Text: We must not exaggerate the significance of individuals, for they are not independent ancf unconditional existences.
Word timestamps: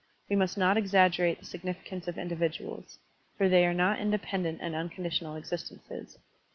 We 0.31 0.35
must 0.35 0.57
not 0.57 0.77
exaggerate 0.77 1.37
the 1.37 1.45
significance 1.45 2.07
of 2.07 2.17
individuals, 2.17 2.97
for 3.37 3.47
they 3.47 3.67
are 3.67 3.71
not 3.75 3.99
independent 3.99 4.59
ancf 4.59 4.73
unconditional 4.75 5.35
existences. 5.35 6.17